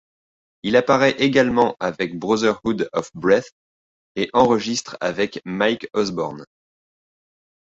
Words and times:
Il 0.63 0.75
apparaît 0.77 1.11
également 1.19 1.75
avec 1.79 2.17
Brotherhood 2.17 2.89
of 2.91 3.11
Breath 3.13 3.51
et 4.15 4.31
enregistre 4.33 4.97
avec 4.99 5.39
Mike 5.45 5.87
Osborne. 5.93 6.43